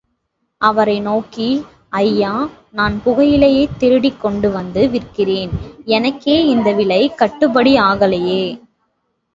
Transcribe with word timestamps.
அவரை 0.61 0.99
நோக்கி, 0.99 1.47
ஐயா, 1.89 2.31
நான், 2.71 3.01
புகையிலையைத் 3.05 3.77
திருடிக்கொண்டு 3.79 4.51
வந்து 4.51 4.87
விற்கிறேன் 4.87 5.53
எனக்கே 5.91 6.45
இந்த 6.47 6.71
விலை 6.71 7.11
கட்டுப்படி 7.19 7.79
ஆகலையே? 7.81 8.43